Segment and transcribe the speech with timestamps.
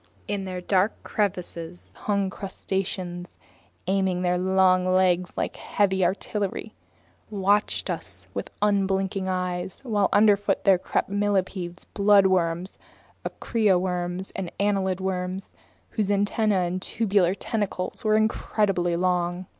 [0.27, 3.37] In their dark crevices huge crustaceans,
[3.85, 6.73] aiming their long legs like heavy artillery,
[7.29, 12.77] watched us with unblinking eyes, while underfoot there crept millipedes, bloodworms,
[13.23, 15.51] aricia worms, and annelid worms,
[15.91, 19.45] whose antennas and tubular tentacles were incredibly long.